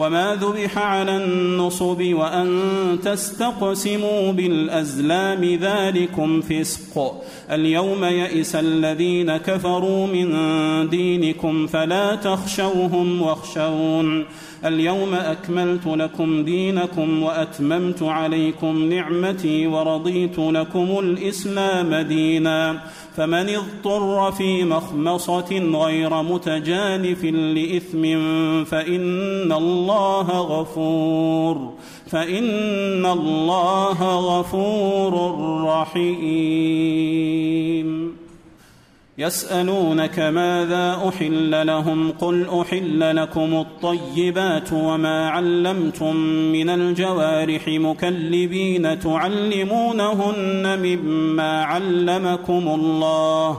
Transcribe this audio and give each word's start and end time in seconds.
وما 0.00 0.34
ذبح 0.34 0.78
على 0.78 1.16
النصب 1.16 2.02
وأن 2.12 2.48
تستقسموا 3.04 4.32
بالأزلام 4.32 5.44
ذلكم 5.44 6.40
فسق 6.40 7.22
اليوم 7.50 8.04
يئس 8.04 8.56
الذين 8.56 9.36
كفروا 9.36 10.06
من 10.06 10.30
دينكم 10.88 11.66
فلا 11.66 12.14
تخشوهم 12.14 13.22
واخشون 13.22 14.24
اليوم 14.64 15.14
اكملت 15.14 15.86
لكم 15.86 16.44
دينكم 16.44 17.22
واتممت 17.22 18.02
عليكم 18.02 18.84
نعمتي 18.92 19.66
ورضيت 19.66 20.38
لكم 20.38 20.98
الاسلام 20.98 21.94
دينا 21.94 22.80
فمن 23.16 23.48
اضطر 23.48 24.32
في 24.32 24.64
مخمصه 24.64 25.58
غير 25.84 26.22
متجانف 26.22 27.24
لاثم 27.24 28.02
فان 28.64 29.52
الله 29.52 29.89
غفور 30.30 31.72
فإن 32.10 33.06
الله 33.06 34.18
غفور 34.38 35.34
رحيم. 35.64 37.40
يسألونك 39.18 40.18
ماذا 40.18 41.08
أحل 41.08 41.66
لهم 41.66 42.10
قل 42.10 42.46
أحل 42.60 43.16
لكم 43.16 43.54
الطيبات 43.54 44.72
وما 44.72 45.30
علمتم 45.30 46.16
من 46.52 46.70
الجوارح 46.70 47.68
مكلبين 47.68 48.98
تعلمونهن 48.98 50.78
مما 50.78 51.64
علمكم 51.64 52.68
الله. 52.68 53.58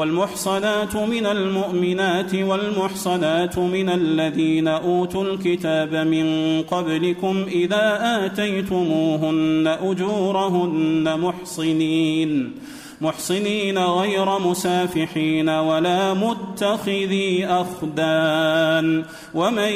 والمحصنات 0.00 0.96
من 0.96 1.26
المؤمنات 1.26 2.34
والمحصنات 2.34 3.58
من 3.58 3.88
الذين 3.88 4.68
أوتوا 4.68 5.24
الكتاب 5.24 5.94
من 5.94 6.26
قبلكم 6.62 7.44
إذا 7.48 7.86
آتيتموهن 8.24 9.66
أجورهن 9.82 11.20
محصنين. 11.20 12.52
محصنين 13.00 13.78
غير 13.78 14.38
مسافحين 14.38 15.48
ولا 15.48 16.14
متخذي 16.14 17.46
أخدان 17.46 19.04
ومن 19.34 19.72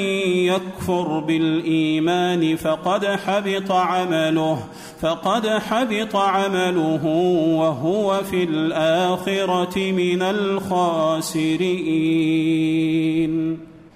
يكفر 0.52 1.18
بالإيمان 1.18 2.56
فقد 2.56 3.06
حبط 3.06 3.72
عمله 3.72 4.58
فقد 5.00 5.48
حبط 5.48 6.16
عمله 6.16 7.06
وهو 7.58 8.22
في 8.30 8.44
الآخرة 8.44 9.92
من 9.92 10.22
الخاسرين. 10.22 11.44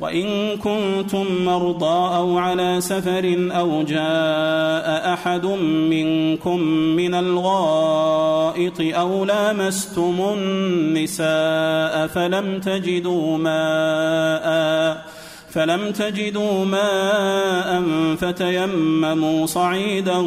وإن 0.00 0.56
كنتم 0.56 1.44
مرضى 1.44 2.16
أو 2.16 2.38
على 2.38 2.80
سفر 2.80 3.48
أو 3.50 3.82
جاء 3.82 5.12
أحد 5.12 5.46
منكم 5.90 6.60
من 6.96 7.14
الغائط 7.14 8.80
أو 8.80 9.24
لامستم 9.24 10.16
النساء 10.34 12.06
فلم 12.06 12.60
تجدوا 12.60 13.38
ماء 13.38 15.10
فلم 15.50 15.90
تجدوا 15.90 16.64
ماء 16.64 17.82
فتيمموا 18.16 19.46
صعيدا 19.46 20.26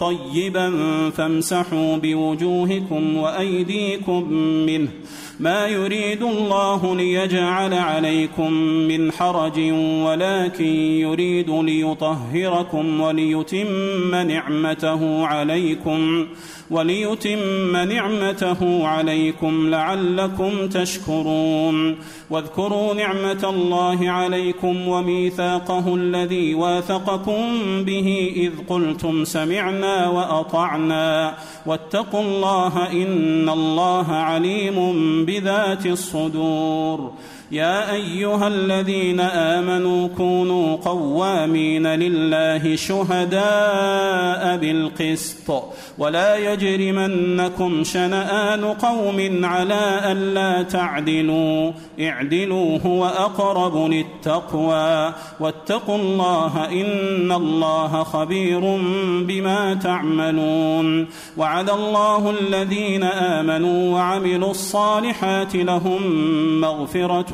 طيبا 0.00 0.72
فامسحوا 1.10 1.96
بوجوهكم 1.96 3.16
وأيديكم 3.16 4.32
منه 4.66 4.88
ما 5.40 5.66
يريد 5.66 6.22
الله 6.22 6.96
ليجعل 6.96 7.74
عليكم 7.74 8.52
من 8.88 9.12
حرج 9.12 9.60
ولكن 10.04 10.64
يريد 11.04 11.50
ليطهركم 11.50 13.00
وليتم 13.00 14.14
نعمته 14.14 15.26
عليكم 15.26 16.26
وليتم 16.70 17.76
نعمته 17.76 18.86
عليكم 18.86 19.70
لعلكم 19.70 20.68
تشكرون. 20.68 21.96
واذكروا 22.30 22.94
نعمة 22.94 23.44
الله 23.44 24.10
عليكم 24.10 24.88
وميثاقه 24.88 25.94
الذي 25.94 26.54
واثقكم 26.54 27.42
به 27.84 28.32
إذ 28.36 28.52
قلتم 28.68 29.24
سمعنا 29.24 30.08
وأطعنا. 30.08 31.34
واتقوا 31.66 32.22
الله 32.22 32.92
إن 32.92 33.48
الله 33.48 34.12
عليم 34.12 35.23
بذات 35.24 35.86
الصدور 35.86 37.12
يا 37.52 37.92
أيها 37.92 38.48
الذين 38.48 39.20
آمنوا 39.20 40.08
كونوا 40.16 40.76
قوامين 40.76 41.86
لله 41.86 42.76
شهداء 42.76 44.56
بالقسط 44.56 45.64
ولا 45.98 46.52
يجرمنكم 46.52 47.84
شنآن 47.84 48.64
قوم 48.64 49.44
على 49.44 50.00
ألا 50.12 50.62
تعدلوا. 50.62 51.72
اعدلوا 52.00 52.78
هو 52.86 53.06
أقرب 53.06 53.90
للتقوى. 53.90 55.12
واتقوا 55.40 55.96
الله 55.96 56.68
إن 56.72 57.32
الله 57.32 58.02
خبير 58.02 58.60
بما 59.20 59.74
تعملون. 59.74 61.06
وعد 61.36 61.70
الله 61.70 62.30
الذين 62.40 63.02
آمنوا 63.02 63.94
وعملوا 63.94 64.50
الصالحات 64.50 65.56
لهم 65.56 66.02
مغفرة 66.60 67.33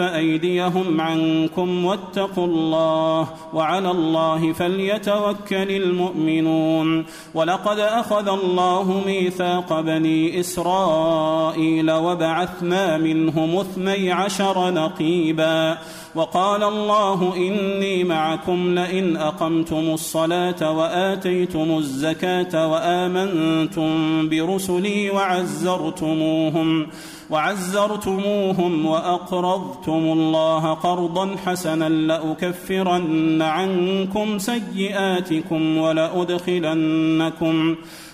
أيديهم 0.00 1.00
عنكم 1.00 1.84
واتقوا 1.84 2.46
الله 2.46 3.28
وعلى 3.54 3.90
الله 3.90 4.52
فليتوكل 4.52 5.70
المؤمنون. 5.70 7.06
ولقد 7.34 7.78
أخذ 7.78 8.28
الله 8.28 9.02
ميثاق 9.06 9.80
بني 9.80 10.40
إسرائيل 10.40 11.90
وبعثنا 11.90 12.98
منهم 12.98 13.56
اثني 13.56 14.12
عشر 14.12 14.70
نقيبا. 14.70 15.78
وقال 16.14 16.62
الله 16.62 17.36
إني 17.36 18.04
معكم 18.04 18.74
لئن 18.74 19.16
أقمتم 19.16 19.90
الصلاة 19.94 20.70
وآتيتم 20.70 21.78
الزكاة 21.78 22.68
وآمنتم 22.68 24.28
برسلي 24.28 25.10
وعزرتموهم. 25.10 26.86
وعزرتموهم 27.30 28.86
وأقرضتم 28.86 29.92
الله 29.92 30.74
قرضا 30.74 31.36
حسنا 31.46 31.88
لأكفرن 31.88 33.42
عنكم 33.42 34.38
سيئاتكم 34.38 35.76
ولأدخلنكم 35.78 37.76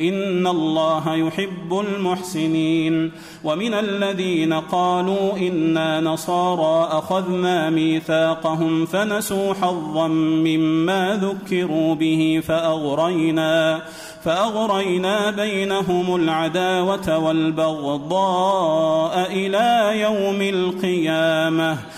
إن 0.00 0.46
الله 0.46 1.14
يحب 1.14 1.84
المحسنين 1.88 3.12
ومن 3.44 3.74
الذين 3.74 4.52
قالوا 4.52 5.36
إنا 5.36 6.00
نصارى 6.00 6.98
أخذنا 6.98 7.70
ميثاقهم 7.70 8.86
فنسوا 8.86 9.54
حظا 9.54 10.08
مما 10.08 11.20
ذكروا 11.22 11.94
به 11.94 12.42
فأغرينا 12.46 13.82
فأغرينا 14.24 15.30
بينهم 15.30 16.14
العداوة 16.14 17.18
والبغضاء 17.18 19.28
إلى 19.32 20.00
يوم 20.00 20.42
القيامة 20.42 21.78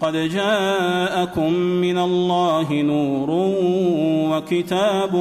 قد 0.00 0.16
جاءكم 0.16 1.52
من 1.54 1.98
الله 1.98 2.72
نور 2.72 3.30
وكتاب 4.30 5.16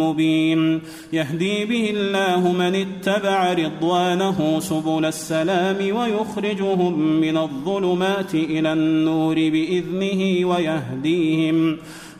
مبين. 0.00 0.80
يهدي 1.12 1.64
به 1.64 1.90
الله 1.90 2.52
من 2.52 2.74
اتبع 2.74 3.52
رضوانه 3.52 4.60
سبل 4.60 5.04
السلام 5.04 5.96
ويخرجهم 5.96 6.98
من 6.98 7.36
الظلمات 7.36 8.34
إلى 8.34 8.72
النور 8.72 9.34
بإذنه 9.34 10.48
ويهديهم. 10.48 11.78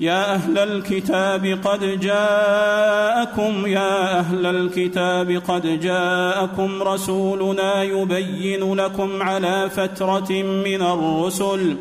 يا 0.00 0.34
أهل 0.34 0.58
الكتاب 0.58 1.58
قد 1.64 2.00
جاءكم 2.00 3.66
يا 3.66 4.18
أهل 4.18 4.46
الكتاب 4.46 5.42
قد 5.48 5.80
جاءكم 5.80 6.82
رسولنا 6.82 7.82
يبين 7.82 8.74
لكم 8.74 9.22
على 9.22 9.70
فترة 9.70 10.42
من 10.42 10.82
الرسل 10.82 11.76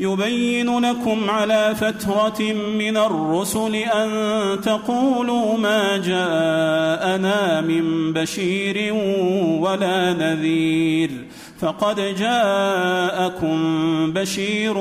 يبين 0.00 0.78
لكم 0.78 1.30
على 1.30 1.74
فترة 1.74 2.42
من 2.78 2.96
الرسل 2.96 3.74
أن 3.74 4.10
تقولوا 4.60 5.58
ما 5.58 5.96
جاءنا 5.96 7.60
من 7.60 8.12
بشير 8.12 8.94
ولا 9.60 10.12
نذير 10.12 11.10
فقد 11.60 12.00
جاءكم 12.18 13.56
بشير 14.12 14.76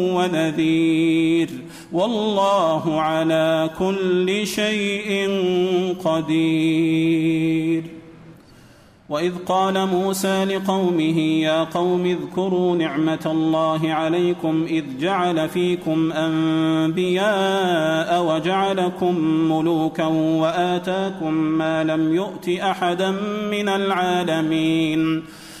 ونذير. 0.00 1.65
والله 1.92 3.00
على 3.00 3.70
كل 3.78 4.46
شيء 4.46 5.30
قدير. 6.04 7.82
وإذ 9.08 9.32
قال 9.46 9.86
موسى 9.86 10.44
لقومه 10.44 11.18
يا 11.18 11.64
قوم 11.64 12.06
اذكروا 12.06 12.76
نعمة 12.76 13.26
الله 13.26 13.92
عليكم 13.92 14.66
إذ 14.68 14.84
جعل 15.00 15.48
فيكم 15.48 16.12
أنبياء 16.12 18.24
وجعلكم 18.24 19.18
ملوكا 19.52 20.06
وآتاكم 20.06 21.34
ما 21.34 21.84
لم 21.84 22.14
يؤت 22.14 22.48
أحدا 22.48 23.10
من 23.50 23.68
العالمين. 23.68 25.22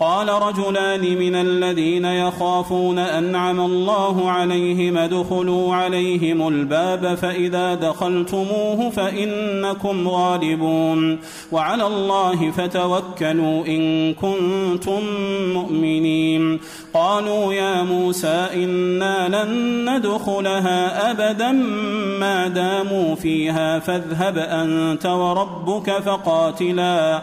قال 0.00 0.28
رجلان 0.28 1.18
من 1.18 1.34
الذين 1.34 2.04
يخافون 2.04 2.98
أنعم 2.98 3.60
الله 3.60 4.30
عليهم 4.30 4.98
ادخلوا 4.98 5.74
عليهم 5.74 6.48
الباب 6.48 7.14
فإذا 7.14 7.74
دخلتموه 7.74 8.90
فإنكم 8.90 10.08
غالبون 10.08 11.18
وعلى 11.52 11.86
الله 11.86 12.50
فتوكلوا 12.50 13.66
إن 13.66 14.14
كنتم 14.14 15.00
مؤمنين 15.54 16.60
قالوا 16.94 17.52
يا 17.54 17.82
موسى 17.82 18.46
إنا 18.54 19.44
لن 19.44 19.90
ندخلها 19.90 21.10
أبدا 21.10 21.52
ما 22.20 22.48
داموا 22.48 23.14
فيها 23.14 23.78
فاذهب 23.78 24.38
أنت 24.38 25.06
وربك 25.06 25.90
فقاتلا 25.90 27.22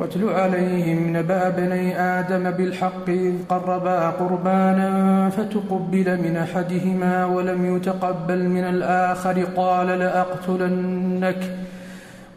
واتل 0.00 0.28
عليهم 0.28 1.16
نبأ 1.16 1.48
بني 1.48 2.00
آدم 2.00 2.50
بالحق 2.50 3.08
إذ 3.08 3.34
قربا 3.48 4.10
قربانا 4.10 5.30
فتقبل 5.30 6.18
من 6.22 6.36
أحدهما 6.36 7.24
ولم 7.24 7.76
يتقبل 7.76 8.48
من 8.48 8.64
الآخر 8.64 9.44
قال 9.56 9.86
لأقتلنك 9.86 11.42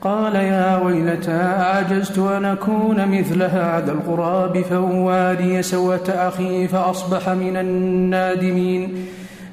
قال 0.00 0.34
يا 0.34 0.76
ويلتى 0.76 1.30
أعجزت 1.30 2.18
أن 2.18 2.44
أكون 2.44 3.18
مثل 3.18 3.42
هذا 3.42 3.92
الغراب 3.92 4.62
فأواري 4.62 5.62
سوة 5.62 6.08
أخي 6.08 6.68
فأصبح 6.68 7.28
من 7.28 7.56
النادمين. 7.56 9.06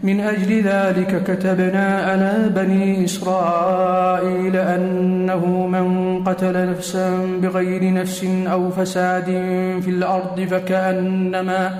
من 0.04 0.20
أجل 0.20 0.62
ذلك 0.62 1.24
كتبنا 1.24 2.02
على 2.02 2.50
بني 2.56 3.06
إسرائيل 3.06 4.56
أنه 4.56 5.68
من 5.68 6.24
قتل 6.24 6.70
نفسا 6.70 7.10
بغير 7.42 7.94
نفس 7.94 8.26
أو 8.52 8.70
فساد 8.70 9.26
في 9.82 9.90
الأرض 9.90 10.42
فكأنما 10.42 11.70
فكأنما 11.70 11.80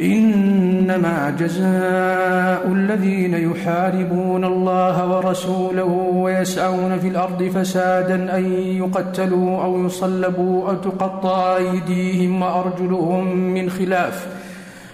إنما 0.00 1.36
جزاء 1.38 2.72
الذين 2.72 3.34
يحاربون 3.34 4.44
الله 4.44 5.16
ورسوله 5.16 6.12
ويسعون 6.14 6.98
في 6.98 7.08
الأرض 7.08 7.42
فسادا 7.42 8.36
أن 8.36 8.52
يقتلوا 8.52 9.62
أو 9.64 9.86
يصلبوا 9.86 10.68
أو 10.68 10.74
تقطع 10.74 11.56
أيديهم 11.56 12.42
وأرجلهم 12.42 13.36
من 13.36 13.70
خلاف 13.70 14.26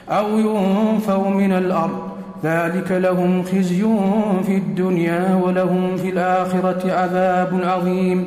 أو 0.08 0.38
ينفوا 0.38 1.30
من 1.30 1.52
الأرض. 1.52 1.98
ذلك 2.44 2.92
لهم 2.92 3.42
خزي 3.42 3.82
في 4.46 4.56
الدنيا 4.56 5.40
ولهم 5.44 5.96
في 5.96 6.08
الآخرة 6.08 6.92
عذاب 6.92 7.60
عظيم. 7.64 8.26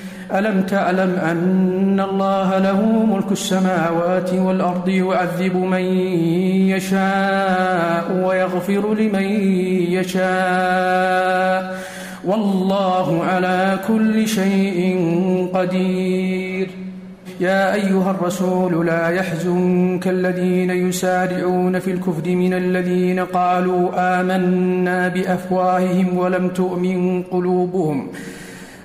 ألم 0.39 0.61
تعلم 0.61 1.15
أن 1.15 1.99
الله 1.99 2.59
له 2.59 2.81
ملك 3.05 3.31
السماوات 3.31 4.33
والأرض 4.33 4.89
يعذب 4.89 5.55
من 5.55 5.81
يشاء 6.71 8.11
ويغفر 8.25 8.93
لمن 8.93 9.23
يشاء؟ 9.91 11.75
والله 12.25 13.23
على 13.23 13.79
كل 13.87 14.27
شيء 14.27 14.97
قدير. 15.53 16.69
يا 17.39 17.73
أيها 17.73 18.11
الرسول 18.11 18.85
لا 18.85 19.09
يحزنك 19.09 20.07
الذين 20.07 20.69
يسارعون 20.69 21.79
في 21.79 21.91
الكفر 21.91 22.29
من 22.29 22.53
الذين 22.53 23.19
قالوا 23.19 23.89
آمنا 23.95 25.07
بأفواههم 25.07 26.17
ولم 26.17 26.47
تؤمن 26.47 27.23
قلوبهم. 27.23 28.07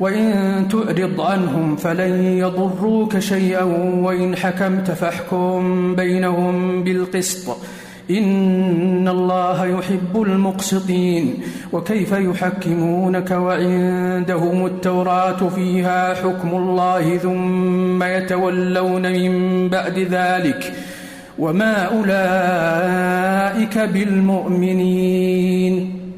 وإن 0.00 0.68
تعرض 0.68 1.20
عنهم 1.20 1.76
فلن 1.76 2.24
يضروك 2.24 3.18
شيئا 3.18 3.62
وإن 4.02 4.36
حكمت 4.36 4.90
فاحكم 4.90 5.94
بينهم 5.94 6.84
بالقسط 6.84 7.56
إن 8.10 9.08
الله 9.08 9.66
يحب 9.66 10.22
المقسطين 10.22 11.34
وكيف 11.72 12.12
يحكمونك 12.12 13.30
وعندهم 13.30 14.66
التوراة 14.66 15.48
فيها 15.48 16.14
حكم 16.14 16.48
الله 16.48 17.16
ثم 17.16 18.02
يتولون 18.02 19.12
من 19.12 19.68
بعد 19.68 19.98
ذلك 19.98 20.72
وما 21.38 21.82
أولئك 21.84 23.78
بالمؤمنين 23.78 25.28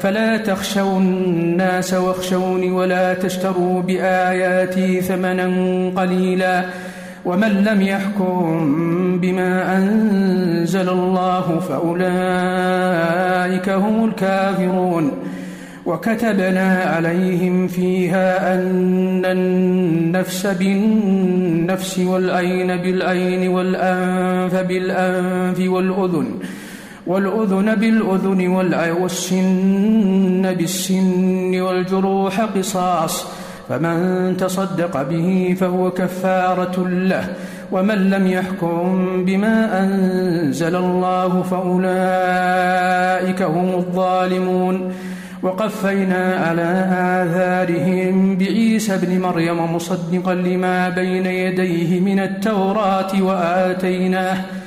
فلا 0.00 0.36
تخشوا 0.36 0.98
الناس 0.98 1.94
واخشوني 1.94 2.70
ولا 2.70 3.14
تشتروا 3.14 3.82
بآياتي 3.82 5.00
ثمنا 5.00 5.46
قليلا 5.96 6.64
ومن 7.24 7.64
لم 7.64 7.82
يحكم 7.82 9.18
بما 9.20 9.76
أنزل 9.78 10.88
الله 10.88 11.60
فأولئك 11.60 12.08
هم 13.68 14.04
الكافرون 14.04 15.12
وكتبنا 15.86 16.82
عليهم 16.82 17.68
فيها 17.68 18.54
أن 18.54 19.24
النفس 19.24 20.46
بالنفس 20.46 21.98
والعين 21.98 22.76
بالعين 22.76 23.48
والأنف 23.48 24.54
بالأنف 24.54 25.58
والأذن 25.58 26.00
والأذن 26.00 26.38
بالأذن 27.74 28.46
والسن 28.90 30.54
بالسن 30.54 31.60
والجروح 31.60 32.40
قصاص 32.40 33.26
فمن 33.68 34.36
تصدق 34.36 35.02
به 35.02 35.56
فهو 35.60 35.90
كفارة 35.90 36.88
له 36.88 37.24
ومن 37.72 38.10
لم 38.10 38.26
يحكم 38.26 39.24
بما 39.24 39.82
أنزل 39.82 40.76
الله 40.76 41.42
فأولئك 41.42 41.82
هم 43.42 43.68
الظالمون. 43.74 44.92
وقفينا 45.42 46.34
على 46.34 46.68
آثارهم 47.22 48.36
بعيسى 48.38 48.94
ابن 48.94 49.20
مريم 49.20 49.74
مصدقا 49.74 50.34
لما 50.34 50.88
بين 50.88 51.26
يديه 51.26 52.00
من 52.00 52.20
التوراة 52.20 53.22
وآتيناه 53.22 54.59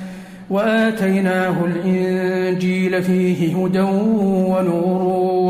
وآتيناه 0.54 1.66
الإنجيل 1.66 3.04
فيه 3.04 3.58
هدى 3.58 3.80
ونور 3.80 5.02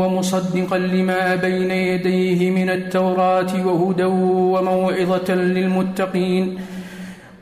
ومصدقا 0.04 0.78
لما 0.78 1.34
بين 1.34 1.70
يديه 1.70 2.50
من 2.50 2.70
التوراة 2.70 3.66
وهدى 3.66 4.04
وموعظة 4.04 5.34
للمتقين 5.34 6.58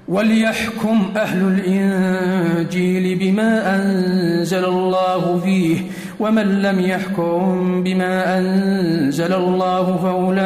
وليحكم 0.09 1.13
أهل 1.17 1.49
الإنجيل 1.49 3.19
بما 3.19 3.77
أنزل 3.77 4.65
الله 4.65 5.41
فيه 5.45 5.77
ومن 6.21 6.63
لم 6.63 6.81
يحكم 6.81 7.83
بما 7.85 8.39
أنزل 8.39 9.33
الله 9.33 9.97
فأولئك 9.97 10.41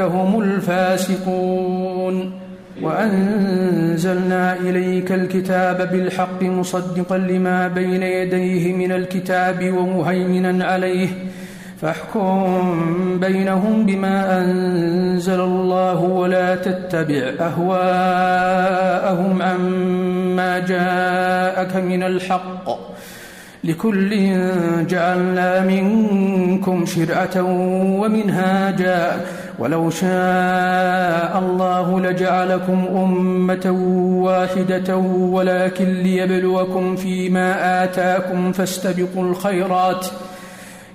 هم 0.00 0.40
الفاسقون 0.40 2.41
وأنزلنا 2.82 4.56
إليك 4.56 5.12
الكتاب 5.12 5.92
بالحق 5.92 6.42
مصدقا 6.42 7.18
لما 7.18 7.68
بين 7.68 8.02
يديه 8.02 8.72
من 8.72 8.92
الكتاب 8.92 9.72
ومهيمنا 9.76 10.64
عليه 10.64 11.08
فاحكم 11.80 13.18
بينهم 13.20 13.86
بما 13.86 14.38
أنزل 14.40 15.40
الله 15.40 16.00
ولا 16.00 16.54
تتبع 16.54 17.32
أهواءهم 17.40 18.62
عما 19.42 20.58
جاءك 20.58 21.76
من 21.76 22.02
الحق 22.02 22.92
لكل 23.64 24.10
جعلنا 24.86 25.60
منكم 25.60 26.86
شرعة 26.86 27.42
ومنهاجا 28.00 29.20
ولو 29.58 29.90
شاء 29.90 31.38
الله 31.38 32.00
لجعلكم 32.00 32.86
أمة 32.94 33.70
واحدة 34.22 34.96
ولكن 34.96 35.84
ليبلوكم 35.84 36.96
فيما 36.96 37.84
آتاكم 37.84 38.52
فاستبقوا 38.52 39.24
الخيرات. 39.24 40.06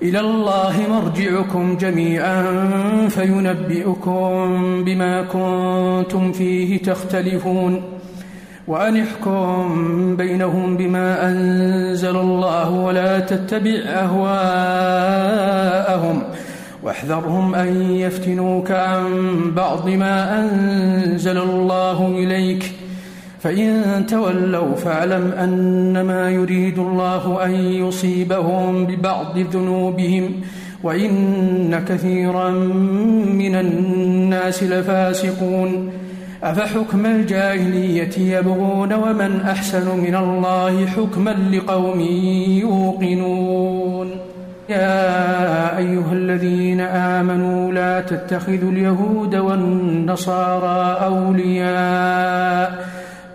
إلى 0.02 0.20
الله 0.20 0.74
مرجعكم 0.90 1.78
جميعا 1.78 2.44
فينبئكم 3.10 4.84
بما 4.84 5.22
كنتم 5.22 6.32
فيه 6.32 6.82
تختلفون. 6.82 7.82
وأن 8.68 8.98
احكم 8.98 10.16
بينهم 10.16 10.78
بما 10.78 11.30
أنزل 11.30 12.18
الله 12.18 12.70
ولا 12.70 13.20
تتبع 13.20 13.80
أهواءهم. 13.88 14.38
واحذرهم 16.88 17.56
أن 17.56 17.92
يفتنوك 17.92 18.72
عن 18.72 19.06
بعض 19.56 19.90
ما 19.90 20.40
أنزل 20.40 21.38
الله 21.38 22.08
إليك. 22.08 22.72
فإن 23.40 24.06
تولوا 24.10 24.76
فاعلم 24.76 25.32
أنما 25.32 26.32
يريد 26.32 26.80
الله 26.80 27.46
أن 27.46 27.52
يصيبهم 27.52 28.86
ببعض 28.86 29.38
ذنوبهم 29.38 30.32
وإن 30.84 31.84
كثيرا 31.88 32.50
من 33.30 33.56
الناس 33.56 34.64
لفاسقون. 34.64 35.92
أفحكم 36.44 37.06
الجاهلية 37.06 38.38
يبغون 38.38 38.94
ومن 38.94 39.42
أحسن 39.42 39.98
من 39.98 40.16
الله 40.16 40.86
حكما 40.86 41.36
لقوم 41.52 42.00
يوقنون. 42.62 44.27
يا 44.70 45.78
أيها 45.78 46.14
الذين 46.14 46.82
آمنوا 46.82 47.72
لا 47.72 48.02
تتخذوا 48.02 48.72
اليهود 48.72 49.36
والنصارى 49.36 51.06
أولياء. 51.06 52.86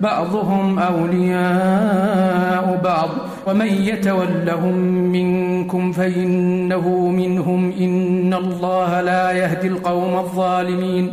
بعضهم 0.01 0.79
أولياء 0.79 2.81
بعض. 2.85 3.09
ومن 3.47 3.66
يتولهم 3.66 4.75
منكم 5.12 5.92
فإنه 5.92 7.09
منهم. 7.09 7.73
إن 7.81 8.35
الله 8.35 9.01
لا 9.01 9.33
يهدي 9.33 9.66
القوم 9.66 10.18
الظالمين. 10.18 11.12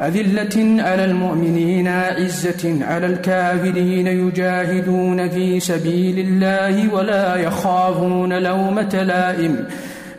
أذلة 0.00 0.82
على 0.82 1.04
المؤمنين 1.04 1.88
عزة 1.88 2.84
على 2.84 3.06
الكافرين 3.06 4.06
يجاهدون 4.06 5.28
في 5.28 5.60
سبيل 5.60 6.18
الله 6.18 6.94
ولا 6.94 7.36
يخافون 7.36 8.42
لومة 8.42 9.02
لائم. 9.02 9.64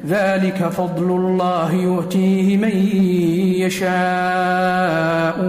ذلك 0.07 0.67
فضل 0.67 1.11
الله 1.11 1.73
يؤتيه 1.73 2.57
من 2.57 2.77
يشاء 3.59 3.85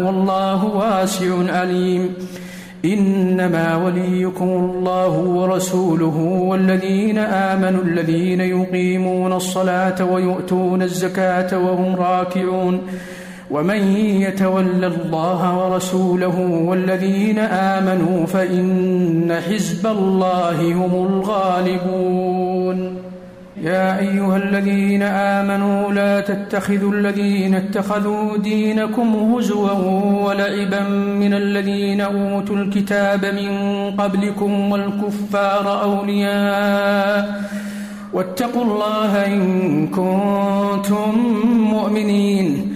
والله 0.05 0.65
واسع 0.65 1.59
عليم. 1.59 2.15
إنما 2.85 3.77
وليكم 3.77 4.49
الله 4.49 5.19
ورسوله 5.19 6.17
والذين 6.49 7.19
آمنوا 7.19 7.83
الذين 7.83 8.41
يقيمون 8.41 9.33
الصلاة 9.33 10.05
ويؤتون 10.05 10.83
الزكاة 10.83 11.59
وهم 11.59 11.97
راكعون. 11.97 12.81
ومن 13.51 13.97
يتول 13.97 14.85
الله 14.85 15.59
ورسوله 15.59 16.39
والذين 16.41 17.39
آمنوا 17.39 18.27
فإن 18.27 19.41
حزب 19.49 19.87
الله 19.87 20.75
هم 20.75 21.07
الغالبون. 21.07 22.97
يا 23.63 23.99
أيها 23.99 24.37
الذين 24.37 25.03
آمنوا 25.03 25.93
لا 25.93 26.21
تتخذوا 26.21 26.93
الذين 26.93 27.55
اتخذوا 27.55 28.37
دينكم 28.37 29.35
هزوا 29.35 29.71
ولعبا 30.27 30.89
من 31.23 31.35
الذين 31.35 32.01
أوتوا 32.01 32.57
الكتاب 32.57 33.25
من 33.25 33.51
قبلكم 33.91 34.73
والكفار 34.73 35.83
أولياء. 35.83 37.43
واتقوا 38.13 38.65
الله 38.65 39.27
إن 39.27 39.87
كنتم 39.87 41.19
مؤمنين. 41.71 42.76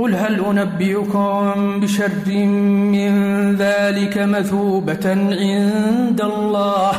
قل 0.00 0.14
هل 0.14 0.44
أنبئكم 0.44 1.80
بشر 1.80 2.34
من 2.36 3.12
ذلك 3.56 4.18
مثوبة 4.18 5.10
عند 5.10 6.20
الله 6.20 6.92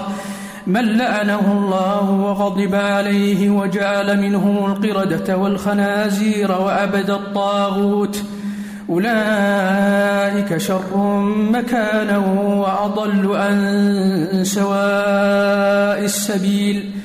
من 0.68 0.98
لعنه 0.98 1.52
الله 1.52 2.12
وغضب 2.12 2.76
عليه 2.76 3.50
وجعل 3.50 4.22
منهم 4.22 4.66
القردة 4.66 5.38
والخنازير 5.38 6.52
وأبد 6.52 7.10
الطاغوت 7.10 8.24
أولئك 8.90 10.58
شر 10.58 11.22
مكانا 11.52 12.18
وأضل 12.58 13.36
عن 13.36 14.42
سواء 14.44 16.06
السبيل 16.06 17.01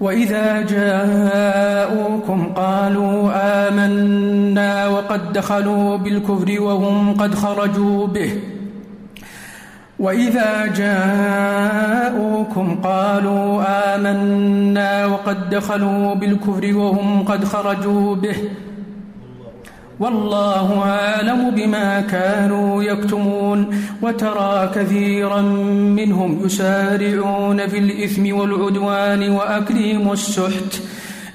وإذا 0.00 0.62
جاءوكم 0.62 2.52
قالوا 2.56 3.30
آمنا 3.68 4.86
وقد 4.88 5.32
دخلوا 5.32 5.96
بالكفر 5.96 6.60
وهم 6.60 7.14
قد 7.14 7.34
خرجوا 7.34 8.06
به. 8.06 8.40
وإذا 9.98 10.66
جاءوكم 10.78 12.66
قالوا 12.84 13.62
آمنا 13.94 15.06
وقد 15.06 15.50
دخلوا 15.50 16.14
بالكفر 16.14 16.76
وهم 16.76 17.22
قد 17.24 17.44
خرجوا 17.44 18.14
به. 18.14 18.36
والله 20.00 20.82
أعلم 20.82 21.50
بما 21.50 22.00
كانوا 22.00 22.82
يكتمون 22.82 23.80
وترى 24.02 24.70
كثيرا 24.74 25.40
منهم 25.96 26.46
يسارعون 26.46 27.66
في 27.68 27.78
الإثم 27.78 28.36
والعدوان 28.36 29.30
وأكلهم 29.30 30.12
السحت. 30.12 30.82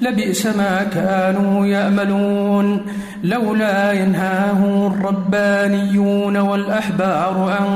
لبئس 0.01 0.45
ما 0.45 0.83
كانوا 0.83 1.65
يأملون. 1.65 2.85
لولا 3.23 3.91
ينهاهم 3.91 4.93
الربانيون 4.93 6.37
والأحبار 6.37 7.57
عن 7.59 7.67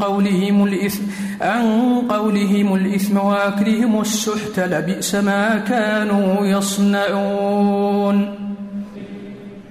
قولهم 0.00 0.64
الإثم 0.64 1.02
عن 1.40 1.62
قولهم 2.08 2.74
الإثم 2.74 3.16
وأكلهم 3.16 4.00
السحت. 4.00 4.60
لبئس 4.60 5.14
ما 5.14 5.58
كانوا 5.68 6.46
يصنعون. 6.46 8.34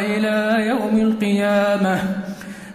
إلى 0.00 0.66
يوم 0.66 0.98
القيامة. 0.98 2.02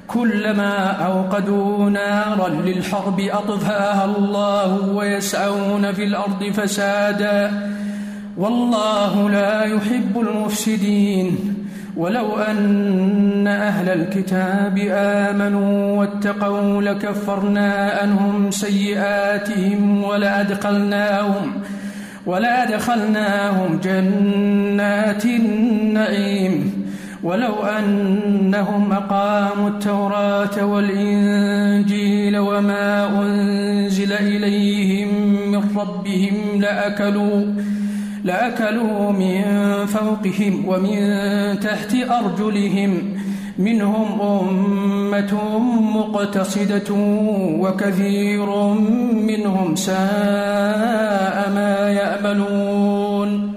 كلما 0.08 0.92
أوقدوا 0.92 1.90
نارا 1.90 2.50
للحرب 2.50 3.20
أطفأها 3.20 4.06
الله 4.06 4.90
ويسعون 4.90 5.92
في 5.92 6.04
الأرض 6.04 6.44
فسادا. 6.54 7.52
والله 8.38 9.30
لا 9.30 9.64
يحب 9.64 10.20
المفسدين. 10.20 11.56
ولو 11.98 12.38
أن 12.38 13.48
أهل 13.48 13.90
الكتاب 13.90 14.78
آمنوا 14.92 16.00
واتقوا 16.00 16.82
لكفرنا 16.82 17.98
عنهم 18.02 18.52
سيئاتهم 18.52 20.04
ولأدخلناهم 20.04 21.54
ولأدخلناهم 22.26 23.80
جنات 23.84 25.26
النعيم 25.26 26.86
ولو 27.24 27.64
أنهم 27.64 28.92
أقاموا 28.92 29.70
التوراة 29.70 30.66
والإنجيل 30.66 32.38
وما 32.38 33.22
أنزل 33.22 34.14
إليهم 34.14 35.08
من 35.52 35.78
ربهم 35.78 36.62
لأكلوا 36.62 37.46
لأكلوا 38.24 39.12
من 39.12 39.44
فوقهم 39.86 40.68
ومن 40.68 41.00
تحت 41.60 41.96
أرجلهم 41.96 42.98
منهم 43.58 44.22
أمة 44.22 45.60
مقتصدة 45.96 46.94
وكثير 47.60 48.74
منهم 49.14 49.76
ساء 49.76 51.52
ما 51.56 51.92
يأملون 51.92 53.54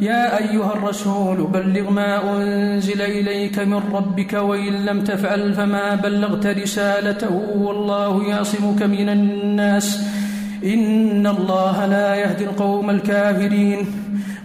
يا 0.00 0.38
أيها 0.38 0.72
الرسول 0.72 1.36
بلغ 1.46 1.90
ما 1.90 2.36
أنزل 2.36 3.02
إليك 3.02 3.58
من 3.58 3.82
ربك 3.92 4.32
وإن 4.32 4.72
لم 4.84 5.04
تفعل 5.04 5.54
فما 5.54 5.94
بلغت 5.94 6.46
رسالته. 6.46 7.34
والله 7.56 8.24
يعصمك 8.24 8.82
من 8.82 9.08
الناس. 9.08 10.08
إن 10.64 11.26
الله 11.26 11.86
لا 11.86 12.14
يهدي 12.14 12.44
القوم 12.44 12.90
الكافرين. 12.90 13.86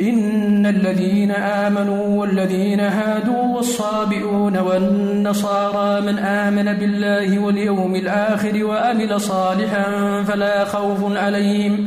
إن 0.00 0.66
الذين 0.66 1.30
آمنوا 1.30 2.20
والذين 2.20 2.80
هادوا 2.80 3.56
والصابئون 3.56 4.56
والنصارى 4.56 6.00
من 6.00 6.18
آمن 6.18 6.72
بالله 6.72 7.38
واليوم 7.38 7.94
الآخر 7.94 8.64
وأمل 8.64 9.20
صالحا 9.20 9.84
فلا 10.22 10.64
خوف 10.64 11.16
عليهم 11.16 11.86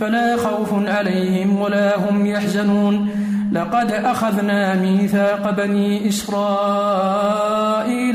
فلا 0.00 0.36
خوف 0.36 0.88
عليهم 0.88 1.60
ولا 1.60 1.96
هم 1.98 2.26
يحزنون. 2.26 3.08
لقد 3.52 3.92
أخذنا 3.92 4.74
ميثاق 4.74 5.50
بني 5.50 6.08
إسرائيل 6.08 7.00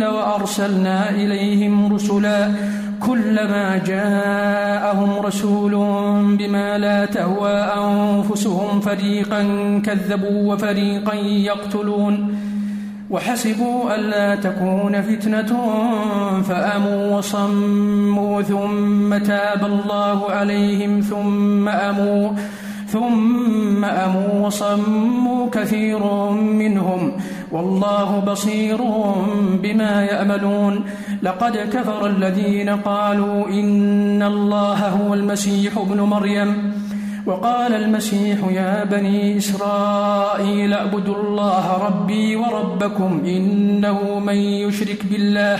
وأرسلنا 0.06 1.10
إليهم 1.10 1.94
رسلا 1.94 2.52
كلما 3.08 3.78
جاءهم 3.78 5.26
رسول 5.26 5.72
بما 6.38 6.78
لا 6.78 7.06
تهوى 7.06 7.54
أنفسهم 7.54 8.80
فريقا 8.80 9.42
كذبوا 9.86 10.54
وفريقا 10.54 11.14
يقتلون 11.16 12.38
وحسبوا 13.10 13.96
ألا 13.96 14.36
تكون 14.36 15.02
فتنة 15.02 15.52
فأموا 16.42 17.18
وصموا 17.18 18.42
ثم 18.42 19.18
تاب 19.18 19.66
الله 19.66 20.32
عليهم 20.32 21.02
ثم 21.02 21.70
أموا 21.70 22.30
ثم 22.88 23.86
أموا 23.86 24.48
وصموا 24.48 25.50
كثير 25.50 26.32
منهم 26.32 27.12
والله 27.54 28.20
بصير 28.20 28.78
بما 29.64 30.04
يأملون. 30.04 30.86
لقد 31.22 31.58
كفر 31.58 32.06
الذين 32.06 32.70
قالوا 32.70 33.48
إن 33.48 34.24
الله 34.24 34.90
هو 34.90 35.14
المسيح 35.14 35.78
ابن 35.78 36.02
مريم. 36.02 36.74
وقال 37.26 37.74
المسيح 37.74 38.38
يا 38.52 38.84
بني 38.84 39.38
إسرائيل 39.38 40.74
اعبدوا 40.74 41.16
الله 41.16 41.86
ربي 41.86 42.36
وربكم 42.36 43.22
إنه 43.26 44.20
من 44.20 44.36
يشرك 44.36 45.06
بالله. 45.06 45.60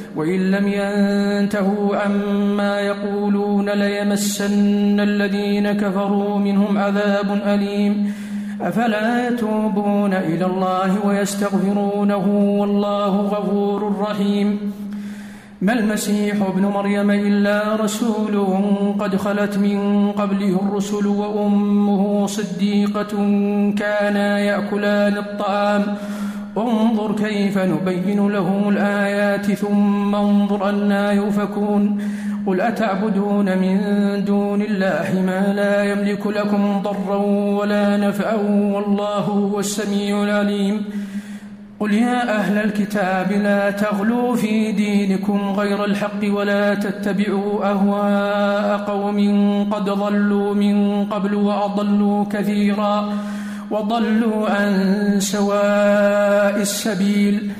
وإن 0.15 0.51
لم 0.51 0.67
ينتهوا 0.67 1.97
عما 1.97 2.79
يقولون 2.79 3.69
ليمسن 3.69 4.99
الذين 4.99 5.71
كفروا 5.71 6.39
منهم 6.39 6.77
عذاب 6.77 7.41
أليم. 7.45 8.13
أفلا 8.61 9.27
يتوبون 9.27 10.13
إلى 10.13 10.45
الله 10.45 11.05
ويستغفرونه 11.05 12.27
والله 12.59 13.21
غفور 13.21 13.99
رحيم. 13.99 14.73
ما 15.61 15.73
المسيح 15.73 16.35
ابن 16.41 16.61
مريم 16.61 17.11
إلا 17.11 17.75
رسول 17.75 18.47
قد 18.99 19.15
خلت 19.15 19.57
من 19.57 20.11
قبله 20.11 20.59
الرسل 20.61 21.07
وأمه 21.07 22.27
صديقة 22.27 23.11
كانا 23.77 24.39
يأكلان 24.39 25.17
الطعام. 25.17 25.83
انظر 26.57 27.11
كيف 27.15 27.57
نبين 27.57 28.27
لهم 28.27 28.69
الآيات 28.69 29.51
ثم 29.51 30.15
انظر 30.15 30.69
أنا 30.69 31.11
يؤفكون. 31.11 32.01
قل 32.47 32.61
أتعبدون 32.61 33.57
من 33.57 33.77
دون 34.25 34.61
الله 34.61 35.23
ما 35.25 35.53
لا 35.53 35.83
يملك 35.83 36.27
لكم 36.27 36.81
ضرا 36.81 37.17
ولا 37.59 37.97
نفعا 37.97 38.35
والله 38.73 39.19
هو 39.19 39.59
السميع 39.59 40.23
العليم. 40.23 40.85
قل 41.79 41.93
يا 41.93 42.37
أهل 42.39 42.57
الكتاب 42.57 43.31
لا 43.31 43.71
تغلوا 43.71 44.35
في 44.35 44.71
دينكم 44.71 45.39
غير 45.57 45.85
الحق 45.85 46.21
ولا 46.23 46.73
تتبعوا 46.73 47.71
أهواء 47.71 48.77
قوم 48.77 49.19
قد 49.71 49.85
ضلوا 49.85 50.53
من 50.53 51.05
قبل 51.05 51.35
وأضلوا 51.35 52.25
كثيرا. 52.31 53.13
وضلوا 53.71 54.49
عن 54.49 54.73
سواء 55.19 56.61
السبيل. 56.61 57.51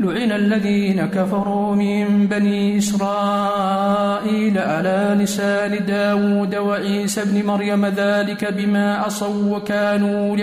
لعن 0.00 0.32
الذين 0.32 1.06
كفروا 1.06 1.74
من 1.74 2.26
بني 2.26 2.78
إسرائيل 2.78 4.58
على 4.58 5.16
لسان 5.20 5.84
داود 5.86 6.54
وعيسى 6.54 7.24
بن 7.24 7.46
مريم 7.46 7.86
ذلك 7.86 8.52
بما 8.54 8.96
عصوا 8.96 9.56
وكانوا 9.56 10.36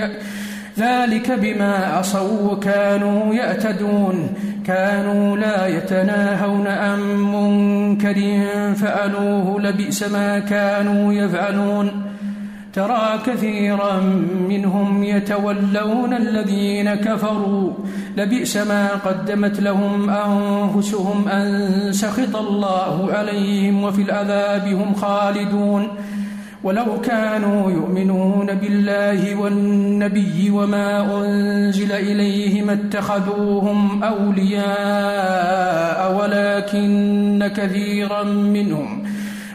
ذلك 0.79 1.31
بما 1.31 1.75
عصوا 1.75 2.51
وكانوا 2.51 3.33
يعتدون 3.33 4.29
كانوا 4.65 5.37
لا 5.37 5.67
يتناهون 5.67 6.67
عن 6.67 6.99
منكر 7.17 8.17
فعلوه 8.75 9.61
لبئس 9.61 10.03
ما 10.03 10.39
كانوا 10.39 11.13
يفعلون. 11.13 12.16
ترى 12.77 13.19
كثيرا 13.25 13.99
منهم 14.49 15.03
يتولون 15.03 16.13
الذين 16.13 16.95
كفروا. 16.95 17.71
لبئس 18.17 18.57
ما 18.57 18.87
قدمت 19.05 19.59
لهم 19.59 20.09
أنفسهم 20.09 21.27
أن 21.27 21.47
سخط 21.91 22.35
الله 22.35 23.13
عليهم 23.13 23.83
وفي 23.83 24.01
العذاب 24.01 24.67
هم 24.67 24.93
خالدون. 24.93 25.87
ولو 26.63 27.01
كانوا 27.01 27.71
يؤمنون 27.71 28.45
بالله 28.45 29.35
والنبي 29.35 30.49
وما 30.49 31.17
أنزل 31.17 31.91
إليهم 31.91 32.69
اتخذوهم 32.69 34.03
أولياء 34.03 35.97
ولكن 36.21 37.51
كثيرا 37.55 38.23
منهم 38.23 38.96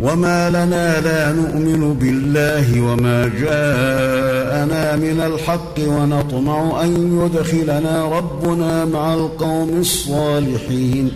وما 0.00 0.50
لنا 0.50 1.00
لا 1.00 1.32
نؤمن 1.32 1.94
بالله 1.94 2.80
وما 2.80 3.30
جاءنا 3.40 4.96
من 4.96 5.20
الحق 5.20 5.78
ونطمع 5.78 6.84
أن 6.84 7.20
يدخلنا 7.24 8.18
ربنا 8.18 8.84
مع 8.84 9.14
القوم 9.14 9.80
الصالحين 9.80 11.10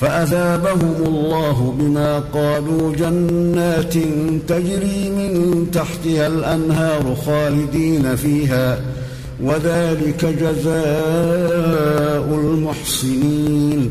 فأذابهم 0.00 0.94
الله 1.06 1.74
بما 1.78 2.18
قالوا 2.18 2.92
جنات 2.92 3.94
تجري 4.48 5.10
من 5.10 5.66
تحتها 5.72 6.26
الأنهار 6.26 7.16
خالدين 7.26 8.16
فيها 8.16 8.80
وذلك 9.42 10.24
جزاء 10.24 12.24
المحسنين 12.34 13.90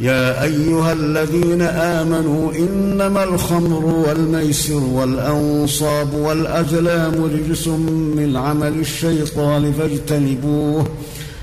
يا 0.00 0.42
أيها 0.42 0.92
الذين 0.92 1.62
آمنوا 1.62 2.52
إنما 2.52 3.24
الخمر 3.24 3.84
والميسر 3.84 4.80
والأنصاب 4.92 6.14
والأزلام 6.14 7.24
رجس 7.24 7.68
من 8.16 8.36
عمل 8.36 8.80
الشيطان 8.80 9.72
فاجتنبوه 9.72 10.86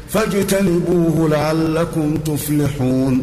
فاجتنبوه 0.09 1.29
لعلكم 1.29 2.17
تفلحون. 2.17 3.21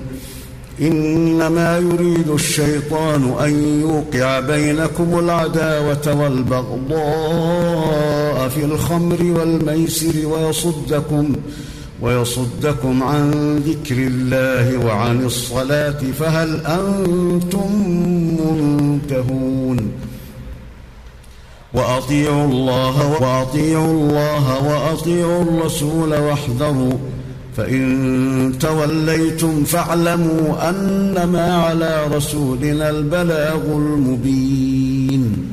إنما 0.81 1.79
يريد 1.79 2.29
الشيطان 2.29 3.35
أن 3.41 3.81
يوقع 3.81 4.41
بينكم 4.41 5.19
العداوة 5.19 6.21
والبغضاء 6.21 7.69
في 8.49 8.65
الخمر 8.65 9.23
والميسر 9.23 10.27
ويصدكم. 10.27 11.33
ويصدكم 12.03 13.03
عن 13.03 13.57
ذكر 13.67 13.97
الله 13.97 14.87
وعن 14.87 15.25
الصلاة 15.25 16.01
فهل 16.19 16.67
أنتم 16.67 17.71
منتهون؟ 18.41 19.93
وأطيعوا 21.75 22.45
الله 22.45 23.23
وأطيعوا 23.23 23.93
الله 23.93 24.67
وأطيعوا 24.67 25.43
الرسول 25.43 26.15
واحذروا 26.15 26.93
فإن 27.57 28.55
توليتم 28.61 29.65
فاعلموا 29.65 30.71
أنما 30.71 31.57
على 31.57 32.07
رسولنا 32.15 32.91
البلاغ 32.91 33.63
المبين. 33.65 35.53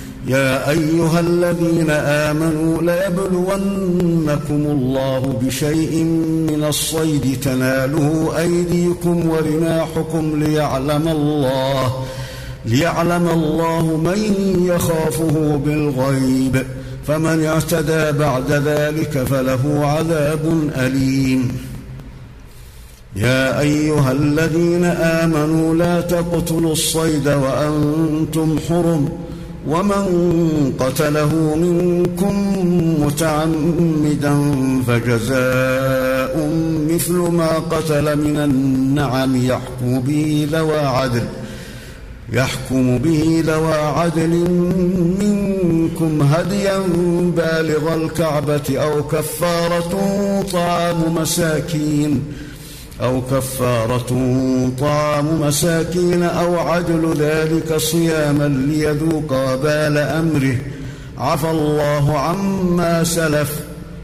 يا 0.27 0.69
أيها 0.69 1.19
الذين 1.19 1.89
آمنوا 1.89 2.81
ليبلونكم 2.81 4.39
الله 4.49 5.39
بشيء 5.41 6.03
من 6.49 6.63
الصيد. 6.63 7.39
تناله 7.41 8.37
أيديكم 8.37 9.29
ورماحكم 9.29 10.43
ليعلم 10.43 11.07
الله 11.07 12.05
ليعلم 12.65 13.29
الله 13.29 13.97
من 13.97 14.35
يخافه 14.67 15.61
بالغيب. 15.65 16.65
فمن 17.07 17.45
اعتدى 17.45 18.11
بعد 18.11 18.51
ذلك 18.51 19.23
فله 19.23 19.85
عذاب 19.85 20.69
أليم. 20.77 21.57
يا 23.15 23.59
أيها 23.59 24.11
الذين 24.11 24.85
آمنوا 24.85 25.75
لا 25.75 26.01
تقتلوا 26.01 26.71
الصيد 26.71 27.27
وأنتم 27.27 28.59
حرم. 28.69 29.09
ومن 29.67 30.73
قتله 30.79 31.55
منكم 31.55 32.35
متعمدا 33.05 34.35
فجزاء 34.87 36.49
مثل 36.89 37.13
ما 37.13 37.47
قتل 37.47 38.15
من 38.15 38.37
النعم 38.37 39.45
يحكم 39.45 39.99
به 39.99 40.47
ذوى 40.51 40.79
عدل 40.79 41.23
يحكم 42.33 42.97
به 42.97 43.43
ذوى 43.45 43.73
عدل 43.73 44.49
منكم 45.19 46.21
هديا 46.21 46.79
بالغ 47.37 47.95
الكعبة 47.95 48.77
أو 48.77 49.03
كفارة 49.03 49.93
طعام 50.51 51.15
مساكين. 51.15 52.23
أو 53.01 53.21
كفارة 53.21 54.11
طعام 54.79 55.41
مساكين 55.41 56.23
أو 56.23 56.59
عدل 56.59 57.13
ذلك 57.17 57.77
صياما 57.77 58.47
ليذوق 58.47 59.31
وبال 59.31 59.97
أمره. 59.97 60.57
عفى 61.17 61.51
الله 61.51 62.17
عما 62.17 63.03
سلف 63.03 63.59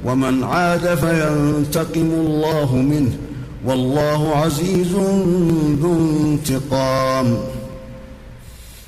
ومن 0.06 0.44
عاد 0.44 0.96
فينتقم 0.96 2.12
الله 2.12 2.76
منه. 2.76 3.12
والله 3.66 4.36
عزيز 4.36 4.92
ذو 5.82 5.98
انتقام. 6.24 7.38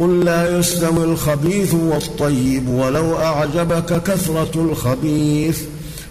قل 0.00 0.24
لا 0.24 0.58
يستوي 0.58 1.04
الخبيث 1.04 1.74
والطيب 1.74 2.68
ولو 2.68 3.16
أعجبك 3.16 4.02
كثرة 4.02 4.50
الخبيث. 4.54 5.58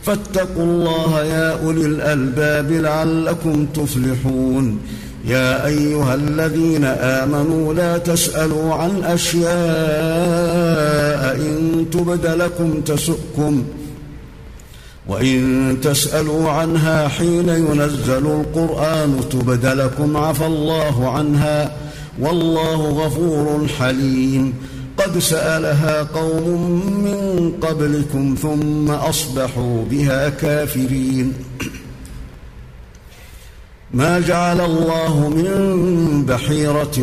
فاتقوا 0.03 0.63
الله 0.63 1.23
يا 1.23 1.63
أولي 1.63 1.85
الألباب 1.85 2.71
لعلكم 2.71 3.65
تفلحون. 3.65 4.79
يا 5.25 5.65
أيها 5.65 6.15
الذين 6.15 6.85
آمنوا 6.85 7.73
لا 7.73 7.97
تسألوا 7.97 8.73
عن 8.73 9.03
أشياء 9.03 9.49
إن 11.35 11.85
تبد 11.91 12.25
لكم 12.25 12.81
تسؤكم. 12.81 13.63
وإن 15.07 15.77
تسألوا 15.83 16.49
عنها 16.49 17.07
حين 17.07 17.49
ينزل 17.49 18.25
القرآن 18.27 19.19
تبد 19.29 19.65
لكم. 19.65 20.17
عفى 20.17 20.45
الله 20.45 21.09
عنها. 21.09 21.71
والله 22.19 22.75
غفور 22.75 23.67
حليم. 23.79 24.53
قد 24.97 25.19
سألها 25.19 26.03
قوم 26.03 26.85
من 27.03 27.51
قبلكم 27.61 28.35
ثم 28.41 28.91
أصبحوا 28.91 29.85
بها 29.91 30.29
كافرين. 30.29 31.33
ما 33.93 34.19
جعل 34.19 34.61
الله 34.61 35.29
من 35.29 36.25
بحيرة 36.25 36.99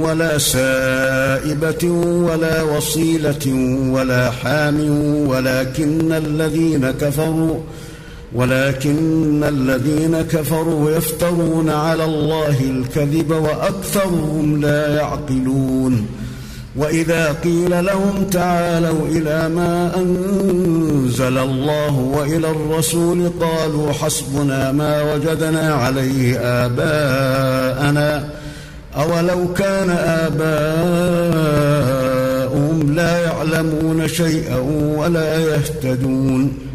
ولا 0.00 0.38
سائبة 0.38 1.90
ولا 2.30 2.62
وصيلة 2.62 3.46
ولا 3.92 4.30
حام 4.30 4.80
ولكن 5.28 6.12
الذين 6.12 6.90
كفروا 6.90 7.60
ولكن 8.34 9.44
الذين 9.44 10.22
كفروا 10.22 10.90
يفترون 10.90 11.70
على 11.70 12.04
الله 12.04 12.60
الكذب 12.60 13.30
وأكثرهم 13.30 14.60
لا 14.60 14.96
يعقلون 14.96 16.06
وإذا 16.76 17.32
قيل 17.32 17.84
لهم 17.84 18.24
تعالوا 18.30 19.06
إلى 19.08 19.48
ما 19.48 19.96
أنزل 19.96 21.38
الله 21.38 21.98
وإلى 21.98 22.50
الرسول 22.50 23.30
قالوا 23.40 23.92
حسبنا 23.92 24.72
ما 24.72 25.14
وجدنا 25.14 25.74
عليه 25.74 26.38
آباءنا 26.38 28.28
أولو 28.96 29.54
كان 29.54 29.90
آباؤهم 29.90 30.84
لا 32.94 33.18
يعلمون 33.18 34.08
شيئا 34.08 34.58
ولا 34.96 35.38
يهتدون 35.38 36.67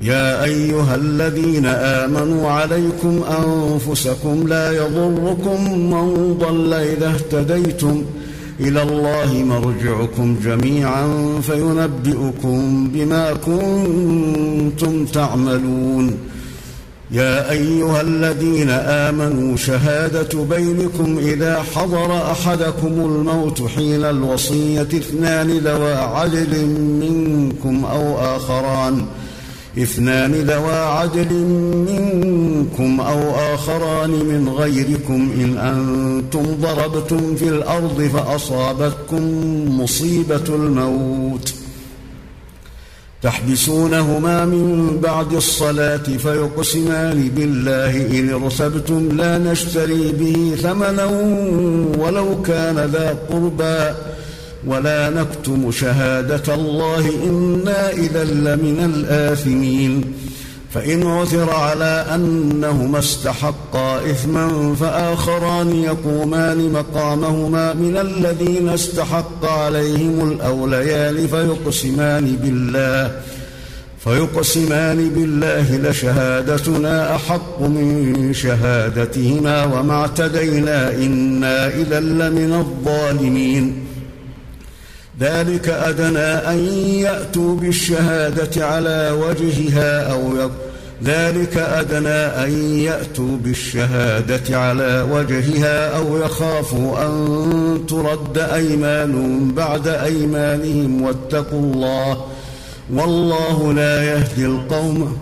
يا 0.00 0.44
أيها 0.44 0.94
الذين 0.94 1.66
آمنوا 1.66 2.50
عليكم 2.50 3.22
أنفسكم 3.22 4.48
لا 4.48 4.72
يضركم 4.72 5.80
من 5.90 6.36
ضل 6.40 6.74
إذا 6.74 7.08
اهتديتم 7.08 8.02
إلى 8.60 8.82
الله 8.82 9.32
مرجعكم 9.32 10.36
جميعا 10.44 11.08
فينبئكم 11.42 12.88
بما 12.94 13.32
كنتم 13.32 15.04
تعملون. 15.04 16.18
يا 17.10 17.50
أيها 17.50 18.00
الذين 18.00 18.70
آمنوا 18.70 19.56
شهادة 19.56 20.44
بينكم 20.44 21.18
إذا 21.18 21.62
حضر 21.74 22.30
أحدكم 22.30 22.86
الموت 22.86 23.62
حين 23.62 24.04
الوصية 24.04 24.82
اثنان 24.82 25.58
ذوى 25.58 25.94
عدل 25.94 26.66
منكم 27.00 27.84
أو 27.84 28.18
آخران. 28.36 29.04
اثنان 29.78 30.32
ذوا 30.32 30.72
عدل 30.72 31.32
منكم 31.88 33.00
أو 33.00 33.54
آخران 33.54 34.10
من 34.10 34.48
غيركم 34.48 35.30
إن 35.34 35.56
أنتم 35.56 36.42
ضربتم 36.60 37.36
في 37.36 37.48
الأرض 37.48 38.02
فأصابتكم 38.02 39.22
مصيبة 39.80 40.44
الموت. 40.48 41.54
تحبسونهما 43.22 44.44
من 44.44 44.98
بعد 45.02 45.32
الصلاة 45.32 45.96
فيقسمان 45.96 47.30
بالله 47.36 48.18
إن 48.18 48.42
ارتبتم 48.42 49.08
لا 49.16 49.38
نشتري 49.38 50.12
به 50.12 50.56
ثمنا 50.62 51.04
ولو 51.98 52.42
كان 52.42 52.76
ذا 52.76 53.18
قربى. 53.30 53.94
ولا 54.66 55.10
نكتم 55.10 55.70
شهادة 55.70 56.54
الله 56.54 57.10
إنا 57.24 57.90
إذا 57.90 58.24
لمن 58.24 58.92
الآثمين. 58.94 60.04
فإن 60.74 61.06
عثر 61.06 61.50
على 61.50 62.06
أنهما 62.14 62.98
استحقا 62.98 64.10
إثما 64.10 64.74
فآخران 64.80 65.82
يقومان 65.82 66.72
مقامهما 66.72 67.72
من 67.72 67.96
الذين 67.96 68.68
استحق 68.68 69.44
عليهم 69.44 70.32
الأوليان 70.32 71.26
فيقسمان 71.26 72.36
بالله. 72.42 73.20
فيقسمان 74.04 75.08
بالله 75.08 75.76
لشهادتنا 75.76 77.14
أحق 77.16 77.60
من 77.60 78.30
شهادتهما 78.34 79.64
وما 79.64 79.94
اعتدينا 79.94 80.92
إنا 80.92 81.68
إذا 81.68 82.00
لمن 82.00 82.52
الظالمين. 82.52 83.85
ذلك 85.20 85.68
أدنى 85.68 86.18
أن 86.18 86.58
يأتوا 87.00 87.56
بالشهادة 87.56 88.66
على 88.66 89.10
وجهها 89.20 90.12
أو 90.12 90.36
يق... 90.36 90.50
ذلك 91.04 91.56
أدنى 91.56 92.08
أن 92.44 92.78
يأتوا 92.78 93.36
بالشهادة 93.36 94.58
على 94.58 95.06
وجهها 95.10 95.96
أو 95.96 96.18
يخافوا 96.18 97.06
أن 97.06 97.80
ترد 97.88 98.38
أيمان 98.38 99.52
بعد 99.56 99.88
أيمانهم 99.88 101.02
واتقوا 101.02 101.60
الله 101.60 102.24
والله 102.92 103.72
لا 103.72 104.02
يهدي 104.04 104.46
القوم 104.46 105.16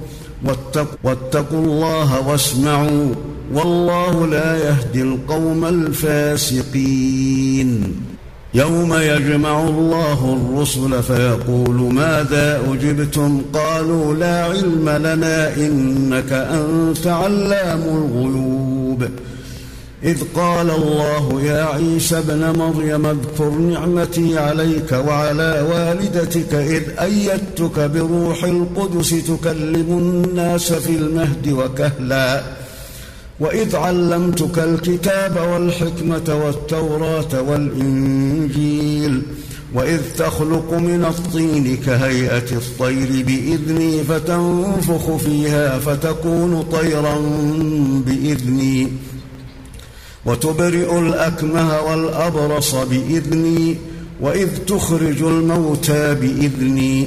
واتق... 0.44 0.86
واتقوا 1.04 1.60
الله 1.60 2.28
واسمعوا 2.28 3.14
والله 3.52 4.26
لا 4.26 4.56
يهدي 4.56 5.02
القوم 5.02 5.64
الفاسقين 5.64 7.24
يوم 8.54 8.94
يجمع 8.94 9.62
الله 9.68 10.38
الرسل 10.38 11.02
فيقول 11.02 11.94
ماذا 11.94 12.60
أجبتم؟ 12.72 13.42
قالوا 13.52 14.14
لا 14.14 14.44
علم 14.44 14.88
لنا 14.88 15.56
إنك 15.56 16.32
أنت 16.32 17.06
علام 17.06 17.82
الغيوب. 17.82 19.08
إذ 20.04 20.18
قال 20.34 20.70
الله 20.70 21.42
يا 21.42 21.64
عيسى 21.64 22.18
ابن 22.18 22.58
مريم 22.58 23.06
اذكر 23.06 23.50
نعمتي 23.50 24.38
عليك 24.38 24.92
وعلى 24.92 25.66
والدتك 25.70 26.54
إذ 26.54 26.82
أيدتك 27.00 27.80
بروح 27.80 28.44
القدس 28.44 29.10
تكلم 29.10 29.88
الناس 29.88 30.72
في 30.72 30.90
المهد 30.90 31.48
وكهلا. 31.52 32.42
وإذ 33.44 33.76
علمتك 33.76 34.58
الكتاب 34.58 35.36
والحكمة 35.52 36.44
والتوراة 36.44 37.40
والإنجيل 37.40 39.22
وإذ 39.74 40.00
تخلق 40.18 40.72
من 40.72 41.04
الطين 41.04 41.76
كهيئة 41.76 42.52
الطير 42.52 43.08
بإذني 43.26 44.04
فتنفخ 44.04 45.16
فيها 45.16 45.78
فتكون 45.78 46.62
طيرا 46.62 47.16
بإذني 48.06 48.88
وتبرئ 50.26 50.98
الأكمه 50.98 51.80
والأبرص 51.80 52.74
بإذني 52.74 53.76
وإذ 54.20 54.48
تخرج 54.66 55.22
الموتى 55.22 56.14
بإذني 56.14 57.06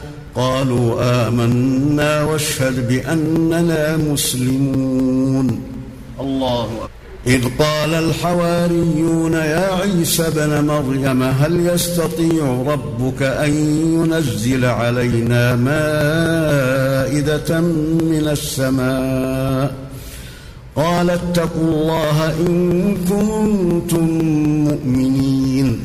قالوا 0.35 1.27
آمنا 1.27 2.23
واشهد 2.23 2.87
بأننا 2.87 3.97
مسلمون. 3.97 5.59
الله 6.19 6.63
أكبر. 6.63 6.89
إذ 7.27 7.43
قال 7.59 7.93
الحواريون 7.93 9.33
يا 9.33 9.69
عيسى 9.81 10.27
ابن 10.27 10.65
مريم 10.65 11.23
هل 11.23 11.69
يستطيع 11.73 12.63
ربك 12.67 13.21
أن 13.21 13.53
ينزل 13.93 14.65
علينا 14.65 15.55
مائدة 15.55 17.61
من 18.01 18.27
السماء؟ 18.31 19.73
قال 20.75 21.09
اتقوا 21.09 21.63
الله 21.63 22.33
إن 22.47 22.95
كنتم 22.95 24.05
مؤمنين. 24.67 25.79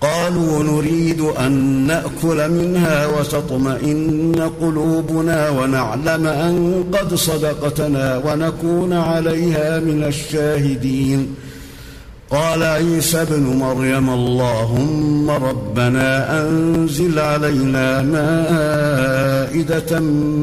قالوا 0.00 0.62
نريد 0.62 1.20
أن 1.20 1.52
نأكل 1.86 2.50
منها 2.50 3.06
وتطمئن 3.06 4.50
قلوبنا 4.60 5.50
ونعلم 5.50 6.26
أن 6.26 6.84
قد 6.92 7.14
صدقتنا 7.14 8.22
ونكون 8.24 8.92
عليها 8.92 9.80
من 9.80 10.04
الشاهدين. 10.04 11.34
قال 12.30 12.62
عيسى 12.62 13.22
ابن 13.22 13.42
مريم 13.42 14.10
اللهم 14.10 15.30
ربنا 15.30 16.40
أنزل 16.42 17.18
علينا 17.18 18.02
مائدة 18.02 20.00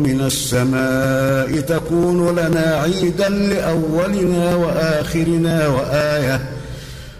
من 0.08 0.22
السماء 0.26 1.60
تكون 1.60 2.40
لنا 2.40 2.82
عيدا 2.84 3.30
لأولنا 3.30 4.56
وآخرنا 4.56 5.68
وآية 5.68 6.57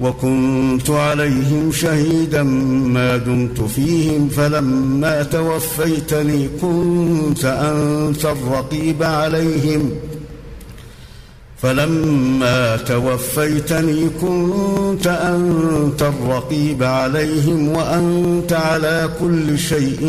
وكنت 0.00 0.90
عليهم 0.90 1.72
شهيدا 1.72 2.42
ما 2.42 3.16
دمت 3.16 3.60
فيهم 3.60 4.28
فلما 4.28 5.22
توفيتني 5.22 6.48
كنت 6.60 7.44
أنت 7.44 8.24
الرقيب 8.24 9.02
عليهم. 9.02 9.90
فلما 11.62 12.76
توفيتني 12.76 14.08
كنت 14.20 15.06
أنت 15.06 16.02
الرقيب 16.02 16.82
عليهم 16.82 17.68
وأنت 17.68 18.52
على 18.52 19.10
كل 19.20 19.58
شيء 19.58 20.00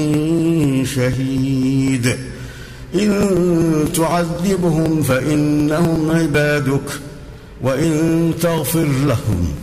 شهيد. 0.96 2.16
إن 2.96 3.86
تعذبهم 3.96 5.04
فإنهم 5.04 6.12
عبادك 6.12 6.90
وإن 7.62 8.32
تغفر 8.42 8.88
لهم. 9.06 9.63